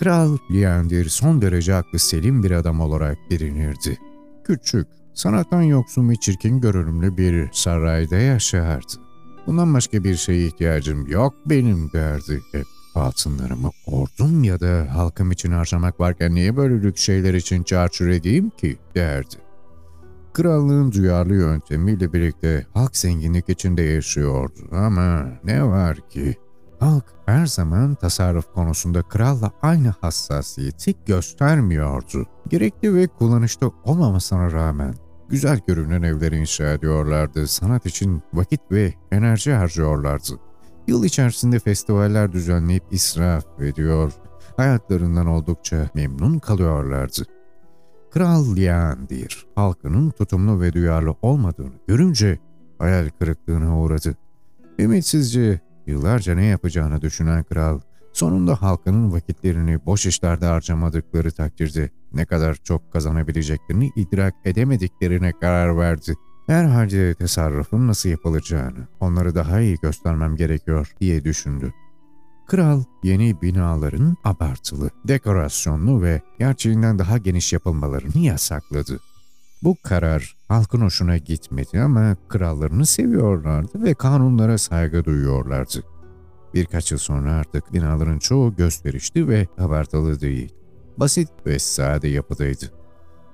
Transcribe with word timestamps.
Kral 0.00 0.38
Leander 0.52 1.04
son 1.04 1.42
derece 1.42 1.74
aklı 1.74 1.98
selim 1.98 2.42
bir 2.42 2.50
adam 2.50 2.80
olarak 2.80 3.18
bilinirdi. 3.30 3.98
Küçük, 4.44 4.86
sanattan 5.14 5.62
yoksun 5.62 6.10
ve 6.10 6.14
çirkin 6.16 6.60
görünümlü 6.60 7.16
bir 7.16 7.48
sarayda 7.52 8.16
yaşardı. 8.16 8.92
Bundan 9.46 9.74
başka 9.74 10.04
bir 10.04 10.16
şeye 10.16 10.46
ihtiyacım 10.46 11.06
yok 11.06 11.34
benim 11.46 11.92
derdi 11.92 12.40
hep. 12.52 12.64
Altınlarımı 12.94 13.70
ordum 13.86 14.44
ya 14.44 14.60
da 14.60 14.88
halkım 14.94 15.32
için 15.32 15.52
harcamak 15.52 16.00
varken 16.00 16.34
niye 16.34 16.56
böyle 16.56 16.74
lüks 16.82 17.02
şeyler 17.02 17.34
için 17.34 17.62
çarçur 17.62 18.08
edeyim 18.08 18.50
ki 18.50 18.76
derdi. 18.94 19.36
Krallığın 20.32 20.92
duyarlı 20.92 21.34
yöntemiyle 21.34 22.12
birlikte 22.12 22.66
halk 22.74 22.96
zenginlik 22.96 23.48
içinde 23.48 23.82
yaşıyordu 23.82 24.68
ama 24.72 25.26
ne 25.44 25.64
var 25.64 26.08
ki 26.08 26.36
halk 26.80 27.04
her 27.26 27.46
zaman 27.46 27.94
tasarruf 27.94 28.52
konusunda 28.54 29.02
kralla 29.02 29.50
aynı 29.62 29.94
hassasiyeti 30.00 30.94
göstermiyordu. 31.06 32.26
Gerekli 32.48 32.94
ve 32.94 33.06
kullanışlı 33.06 33.72
olmamasına 33.84 34.52
rağmen 34.52 34.94
güzel 35.28 35.60
görünen 35.66 36.02
evleri 36.02 36.36
inşa 36.36 36.72
ediyorlardı, 36.72 37.46
sanat 37.46 37.86
için 37.86 38.22
vakit 38.32 38.60
ve 38.70 38.94
enerji 39.12 39.52
harcıyorlardı. 39.52 40.32
Yıl 40.86 41.04
içerisinde 41.04 41.58
festivaller 41.58 42.32
düzenleyip 42.32 42.84
israf 42.90 43.60
ediyor, 43.60 44.12
hayatlarından 44.56 45.26
oldukça 45.26 45.90
memnun 45.94 46.38
kalıyorlardı. 46.38 47.22
Kral 48.10 48.56
Leandir, 48.56 49.46
halkının 49.54 50.10
tutumlu 50.10 50.60
ve 50.60 50.72
duyarlı 50.72 51.14
olmadığını 51.22 51.74
görünce 51.88 52.38
hayal 52.78 53.08
kırıklığına 53.18 53.80
uğradı. 53.80 54.16
Ümitsizce 54.78 55.60
yıllarca 55.90 56.34
ne 56.34 56.44
yapacağını 56.44 57.02
düşünen 57.02 57.44
kral, 57.44 57.80
sonunda 58.12 58.62
halkının 58.62 59.12
vakitlerini 59.12 59.86
boş 59.86 60.06
işlerde 60.06 60.46
harcamadıkları 60.46 61.30
takdirde 61.30 61.90
ne 62.12 62.24
kadar 62.24 62.54
çok 62.54 62.92
kazanabileceklerini 62.92 63.92
idrak 63.96 64.34
edemediklerine 64.44 65.32
karar 65.40 65.78
verdi. 65.78 66.14
Herhalde 66.46 67.14
tasarrufun 67.14 67.88
nasıl 67.88 68.08
yapılacağını, 68.08 68.88
onları 69.00 69.34
daha 69.34 69.60
iyi 69.60 69.76
göstermem 69.82 70.36
gerekiyor 70.36 70.92
diye 71.00 71.24
düşündü. 71.24 71.72
Kral 72.46 72.82
yeni 73.02 73.42
binaların 73.42 74.16
abartılı, 74.24 74.90
dekorasyonlu 75.08 76.02
ve 76.02 76.20
gerçeğinden 76.38 76.98
daha 76.98 77.18
geniş 77.18 77.52
yapılmalarını 77.52 78.18
yasakladı. 78.18 79.00
Bu 79.62 79.76
karar 79.82 80.36
halkın 80.48 80.80
hoşuna 80.80 81.16
gitmedi 81.16 81.80
ama 81.80 82.16
krallarını 82.28 82.86
seviyorlardı 82.86 83.82
ve 83.82 83.94
kanunlara 83.94 84.58
saygı 84.58 85.04
duyuyorlardı. 85.04 85.82
Birkaç 86.54 86.92
yıl 86.92 86.98
sonra 86.98 87.32
artık 87.32 87.72
binaların 87.72 88.18
çoğu 88.18 88.56
gösterişli 88.56 89.28
ve 89.28 89.46
abartılı 89.58 90.20
değil. 90.20 90.54
Basit 90.96 91.28
ve 91.46 91.58
sade 91.58 92.08
yapıdaydı. 92.08 92.64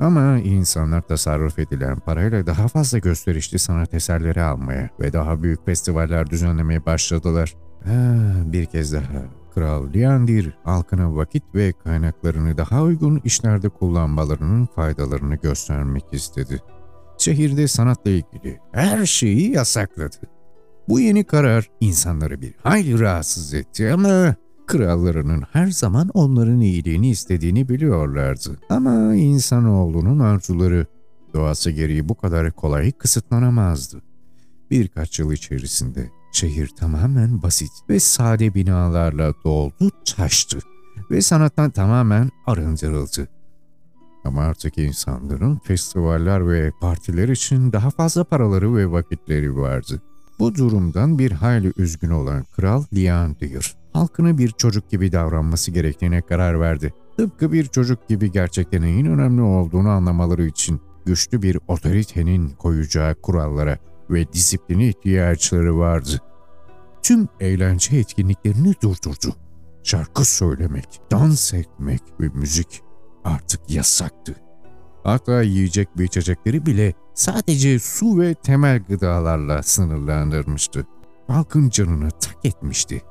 Ama 0.00 0.38
insanlar 0.38 1.02
tasarruf 1.02 1.58
edilen 1.58 1.98
parayla 1.98 2.46
daha 2.46 2.68
fazla 2.68 2.98
gösterişli 2.98 3.58
sanat 3.58 3.94
eserleri 3.94 4.42
almaya 4.42 4.90
ve 5.00 5.12
daha 5.12 5.42
büyük 5.42 5.66
festivaller 5.66 6.30
düzenlemeye 6.30 6.86
başladılar. 6.86 7.54
Ha, 7.84 8.32
bir 8.44 8.66
kez 8.66 8.92
daha. 8.92 9.41
Kral 9.54 9.92
Liandir 9.92 10.54
halkına 10.64 11.16
vakit 11.16 11.42
ve 11.54 11.72
kaynaklarını 11.72 12.56
daha 12.56 12.82
uygun 12.82 13.20
işlerde 13.24 13.68
kullanmalarının 13.68 14.66
faydalarını 14.66 15.34
göstermek 15.34 16.04
istedi. 16.12 16.60
Şehirde 17.18 17.68
sanatla 17.68 18.10
ilgili 18.10 18.60
her 18.72 19.06
şeyi 19.06 19.50
yasakladı. 19.50 20.16
Bu 20.88 21.00
yeni 21.00 21.24
karar 21.24 21.70
insanları 21.80 22.40
bir 22.40 22.54
hayli 22.62 23.00
rahatsız 23.00 23.54
etti 23.54 23.92
ama 23.92 24.34
krallarının 24.66 25.42
her 25.52 25.66
zaman 25.70 26.08
onların 26.14 26.60
iyiliğini 26.60 27.10
istediğini 27.10 27.68
biliyorlardı. 27.68 28.58
Ama 28.68 29.14
insanoğlunun 29.14 30.18
arzuları 30.18 30.86
doğası 31.34 31.70
gereği 31.70 32.08
bu 32.08 32.14
kadar 32.14 32.50
kolay 32.50 32.92
kısıtlanamazdı. 32.92 34.02
Birkaç 34.70 35.18
yıl 35.18 35.32
içerisinde 35.32 36.10
şehir 36.32 36.68
tamamen 36.68 37.42
basit 37.42 37.72
ve 37.88 38.00
sade 38.00 38.54
binalarla 38.54 39.34
doldu 39.44 39.90
taştı 40.16 40.58
ve 41.10 41.22
sanattan 41.22 41.70
tamamen 41.70 42.30
arındırıldı. 42.46 43.28
Ama 44.24 44.42
artık 44.42 44.78
insanların 44.78 45.60
festivaller 45.64 46.48
ve 46.48 46.72
partiler 46.80 47.28
için 47.28 47.72
daha 47.72 47.90
fazla 47.90 48.24
paraları 48.24 48.76
ve 48.76 48.90
vakitleri 48.90 49.56
vardı. 49.56 50.02
Bu 50.38 50.54
durumdan 50.54 51.18
bir 51.18 51.32
hayli 51.32 51.72
üzgün 51.76 52.10
olan 52.10 52.44
Kral 52.56 52.84
Liandir, 52.94 53.76
halkına 53.92 54.38
bir 54.38 54.48
çocuk 54.50 54.90
gibi 54.90 55.12
davranması 55.12 55.70
gerektiğine 55.70 56.22
karar 56.22 56.60
verdi. 56.60 56.94
Tıpkı 57.16 57.52
bir 57.52 57.64
çocuk 57.64 58.08
gibi 58.08 58.32
gerçekten 58.32 58.82
neyin 58.82 59.06
önemli 59.06 59.42
olduğunu 59.42 59.88
anlamaları 59.88 60.44
için 60.44 60.80
güçlü 61.06 61.42
bir 61.42 61.58
otoritenin 61.68 62.50
koyacağı 62.50 63.14
kurallara 63.14 63.78
ve 64.12 64.32
disipline 64.32 64.88
ihtiyaçları 64.88 65.78
vardı. 65.78 66.20
Tüm 67.02 67.28
eğlence 67.40 67.96
etkinliklerini 67.96 68.74
durdurdu. 68.82 69.36
Şarkı 69.82 70.24
söylemek, 70.24 71.00
dans 71.10 71.54
etmek 71.54 72.00
ve 72.20 72.28
müzik 72.28 72.82
artık 73.24 73.70
yasaktı. 73.70 74.34
Hatta 75.04 75.42
yiyecek 75.42 75.88
ve 75.98 76.04
içecekleri 76.04 76.66
bile 76.66 76.94
sadece 77.14 77.78
su 77.78 78.20
ve 78.20 78.34
temel 78.34 78.78
gıdalarla 78.78 79.62
sınırlandırmıştı. 79.62 80.86
Halkın 81.26 81.68
canını 81.68 82.10
tak 82.10 82.44
etmişti. 82.44 83.02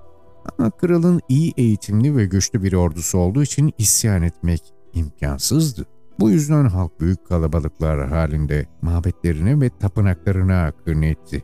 Ama 0.57 0.71
kralın 0.71 1.21
iyi 1.29 1.53
eğitimli 1.57 2.17
ve 2.17 2.25
güçlü 2.25 2.63
bir 2.63 2.73
ordusu 2.73 3.17
olduğu 3.17 3.43
için 3.43 3.73
isyan 3.77 4.21
etmek 4.21 4.73
imkansızdı. 4.93 5.85
Bu 6.21 6.29
yüzden 6.29 6.65
halk 6.65 6.99
büyük 6.99 7.27
kalabalıklar 7.27 8.09
halinde 8.09 8.65
mabetlerine 8.81 9.61
ve 9.61 9.69
tapınaklarına 9.69 10.63
akın 10.63 11.01
etti. 11.01 11.43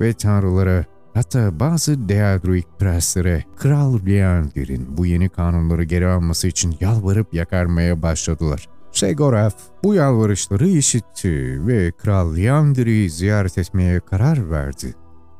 Ve 0.00 0.12
tanrılara 0.12 0.84
hatta 1.14 1.60
bazı 1.60 2.08
Deadruik 2.08 2.66
prenslere 2.78 3.44
Kral 3.56 4.06
Leandir'in 4.06 4.96
bu 4.96 5.06
yeni 5.06 5.28
kanunları 5.28 5.84
geri 5.84 6.06
alması 6.06 6.48
için 6.48 6.76
yalvarıp 6.80 7.34
yakarmaya 7.34 8.02
başladılar. 8.02 8.68
Segoraf 8.92 9.54
bu 9.84 9.94
yalvarışları 9.94 10.68
işitti 10.68 11.66
ve 11.66 11.92
Kral 11.92 12.36
Leandir'i 12.36 13.10
ziyaret 13.10 13.58
etmeye 13.58 14.00
karar 14.00 14.50
verdi. 14.50 14.94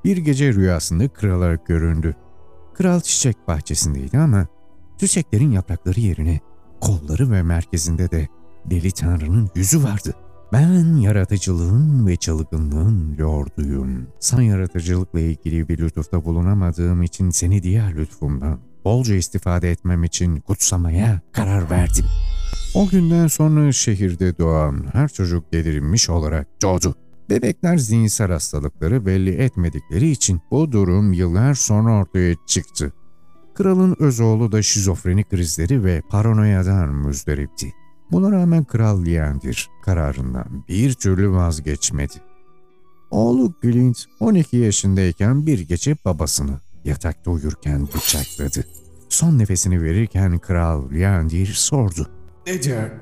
Bir 0.04 0.16
gece 0.16 0.52
rüyasında 0.52 1.08
krala 1.08 1.54
göründü. 1.54 2.14
Kral 2.74 3.00
çiçek 3.00 3.48
bahçesindeydi 3.48 4.18
ama 4.18 4.46
çiçeklerin 4.98 5.50
yaprakları 5.50 6.00
yerine 6.00 6.40
kolları 6.80 7.30
ve 7.30 7.42
merkezinde 7.42 8.10
de 8.10 8.28
deli 8.70 8.92
tanrının 8.92 9.50
yüzü 9.54 9.82
vardı. 9.82 10.14
Ben 10.52 10.96
yaratıcılığın 10.96 12.06
ve 12.06 12.16
çılgınlığın 12.16 13.18
lorduyum. 13.18 14.06
Sana 14.20 14.42
yaratıcılıkla 14.42 15.20
ilgili 15.20 15.68
bir 15.68 15.78
lütufta 15.78 16.24
bulunamadığım 16.24 17.02
için 17.02 17.30
seni 17.30 17.62
diğer 17.62 17.96
lütfumdan 17.96 18.58
bolca 18.84 19.14
istifade 19.14 19.70
etmem 19.70 20.04
için 20.04 20.40
kutsamaya 20.40 21.20
karar 21.32 21.70
verdim. 21.70 22.04
O 22.74 22.88
günden 22.88 23.26
sonra 23.26 23.72
şehirde 23.72 24.38
doğan 24.38 24.84
her 24.92 25.08
çocuk 25.08 25.52
delirilmiş 25.52 26.10
olarak 26.10 26.62
doğdu. 26.62 26.94
Bebekler 27.30 27.76
zihinsel 27.76 28.30
hastalıkları 28.32 29.06
belli 29.06 29.30
etmedikleri 29.30 30.10
için 30.10 30.40
bu 30.50 30.72
durum 30.72 31.12
yıllar 31.12 31.54
sonra 31.54 32.00
ortaya 32.00 32.34
çıktı. 32.46 32.92
Kralın 33.54 33.96
öz 33.98 34.20
oğlu 34.20 34.52
da 34.52 34.62
şizofreni 34.62 35.24
krizleri 35.24 35.84
ve 35.84 36.02
paranoyadan 36.10 36.88
müzdaripti. 36.88 37.72
Buna 38.12 38.32
rağmen 38.32 38.64
Kral 38.64 39.06
Leander 39.06 39.70
kararından 39.84 40.64
bir 40.68 40.92
türlü 40.92 41.30
vazgeçmedi. 41.30 42.14
Oğlu 43.10 43.54
Glint 43.62 44.04
12 44.20 44.56
yaşındayken 44.56 45.46
bir 45.46 45.58
gece 45.60 45.96
babasını 46.04 46.60
yatakta 46.84 47.30
uyurken 47.30 47.88
bıçakladı. 47.94 48.64
Son 49.08 49.38
nefesini 49.38 49.82
verirken 49.82 50.38
Kral 50.38 50.90
Leander 50.90 51.46
sordu. 51.46 52.08
Ne 52.46 52.62
der? 52.62 52.92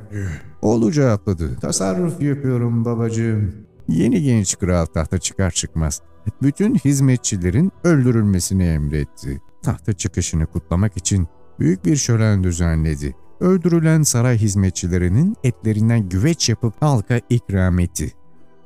Oğlu 0.63 0.93
cevapladı. 0.93 1.57
Tasarruf 1.61 2.23
yapıyorum 2.23 2.85
babacığım. 2.85 3.55
Yeni 3.89 4.23
genç 4.23 4.59
kral 4.59 4.87
tahta 4.87 5.19
çıkar 5.19 5.51
çıkmaz 5.51 6.03
bütün 6.43 6.75
hizmetçilerin 6.75 7.73
öldürülmesini 7.85 8.65
emretti. 8.65 9.41
Tahta 9.63 9.93
çıkışını 9.93 10.47
kutlamak 10.47 10.97
için 10.97 11.29
büyük 11.61 11.85
bir 11.85 11.97
şölen 11.97 12.45
düzenledi. 12.45 13.15
Öldürülen 13.41 14.03
saray 14.03 14.39
hizmetçilerinin 14.39 15.37
etlerinden 15.45 16.09
güveç 16.09 16.49
yapıp 16.49 16.83
halka 16.83 17.21
ikram 17.31 17.79
etti. 17.79 18.13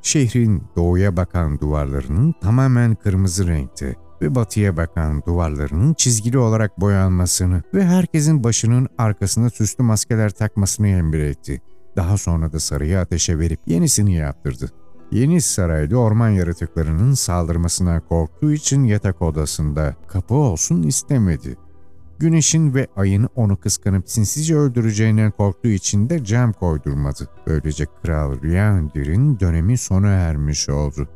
Şehrin 0.02 0.62
doğuya 0.76 1.16
bakan 1.16 1.60
duvarlarının 1.60 2.34
tamamen 2.42 2.94
kırmızı 2.94 3.46
renkte 3.46 3.94
ve 4.22 4.34
batıya 4.34 4.76
bakan 4.76 5.22
duvarlarının 5.26 5.94
çizgili 5.94 6.38
olarak 6.38 6.80
boyanmasını 6.80 7.62
ve 7.74 7.84
herkesin 7.84 8.44
başının 8.44 8.88
arkasına 8.98 9.50
süslü 9.50 9.84
maskeler 9.84 10.30
takmasını 10.30 10.88
emretti. 10.88 11.62
Daha 11.96 12.18
sonra 12.18 12.52
da 12.52 12.60
sarayı 12.60 13.00
ateşe 13.00 13.38
verip 13.38 13.60
yenisini 13.66 14.14
yaptırdı. 14.14 14.70
Yeni 15.12 15.40
sarayda 15.40 15.96
orman 15.96 16.28
yaratıklarının 16.28 17.14
saldırmasına 17.14 18.00
korktuğu 18.00 18.52
için 18.52 18.84
yatak 18.84 19.22
odasında 19.22 19.96
kapı 20.08 20.34
olsun 20.34 20.82
istemedi. 20.82 21.56
Güneşin 22.18 22.74
ve 22.74 22.86
ayın 22.96 23.28
onu 23.34 23.56
kıskanıp 23.56 24.10
sinsice 24.10 24.56
öldüreceğinden 24.56 25.30
korktuğu 25.30 25.68
için 25.68 26.10
de 26.10 26.24
cam 26.24 26.52
koydurmadı. 26.52 27.28
Böylece 27.46 27.86
Kral 28.02 28.42
Rüyandir'in 28.42 29.40
dönemi 29.40 29.78
sona 29.78 30.08
ermiş 30.08 30.68
oldu. 30.68 31.08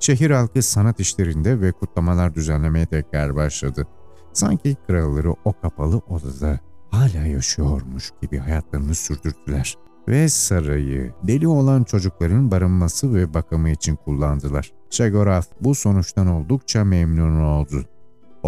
Şehir 0.00 0.30
halkı 0.30 0.62
sanat 0.62 1.00
işlerinde 1.00 1.60
ve 1.60 1.72
kutlamalar 1.72 2.34
düzenlemeye 2.34 2.86
tekrar 2.86 3.36
başladı. 3.36 3.86
Sanki 4.32 4.76
kralları 4.86 5.32
o 5.44 5.52
kapalı 5.62 5.96
odada 5.96 6.60
hala 6.90 7.26
yaşıyormuş 7.26 8.10
gibi 8.22 8.38
hayatlarını 8.38 8.94
sürdürdüler. 8.94 9.76
Ve 10.08 10.28
sarayı 10.28 11.12
deli 11.22 11.48
olan 11.48 11.84
çocukların 11.84 12.50
barınması 12.50 13.14
ve 13.14 13.34
bakımı 13.34 13.70
için 13.70 13.96
kullandılar. 13.96 14.72
Şegorath 14.90 15.48
bu 15.60 15.74
sonuçtan 15.74 16.26
oldukça 16.26 16.84
memnun 16.84 17.40
oldu. 17.40 17.84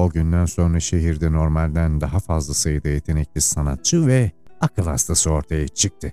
O 0.00 0.10
günden 0.10 0.46
sonra 0.46 0.80
şehirde 0.80 1.32
normalden 1.32 2.00
daha 2.00 2.18
fazla 2.20 2.54
sayıda 2.54 2.88
yetenekli 2.88 3.40
sanatçı 3.40 4.06
ve 4.06 4.30
akıl 4.60 4.82
hastası 4.82 5.30
ortaya 5.30 5.68
çıktı. 5.68 6.12